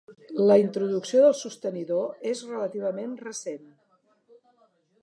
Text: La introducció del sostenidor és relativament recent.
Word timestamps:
La 0.51 0.55
introducció 0.61 1.21
del 1.25 1.35
sostenidor 1.41 2.27
és 2.33 2.43
relativament 2.53 3.13
recent. 3.29 3.71